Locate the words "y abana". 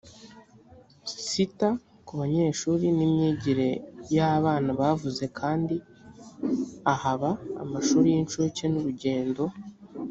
4.15-4.69